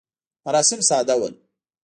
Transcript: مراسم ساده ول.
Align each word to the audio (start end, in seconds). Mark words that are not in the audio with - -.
مراسم 0.45 0.79
ساده 0.89 1.15
ول. 1.21 1.33